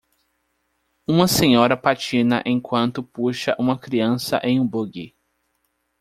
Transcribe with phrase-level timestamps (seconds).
[1.05, 5.13] Uma senhora patina enquanto puxa uma criança em um buggy.